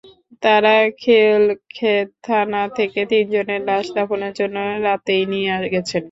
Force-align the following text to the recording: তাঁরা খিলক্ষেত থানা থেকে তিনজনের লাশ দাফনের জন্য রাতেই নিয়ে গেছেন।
তাঁরা 0.43 0.71
খিলক্ষেত 1.01 2.07
থানা 2.25 2.61
থেকে 2.77 2.99
তিনজনের 3.11 3.61
লাশ 3.69 3.85
দাফনের 3.95 4.33
জন্য 4.39 4.55
রাতেই 4.85 5.23
নিয়ে 5.31 5.53
গেছেন। 5.73 5.99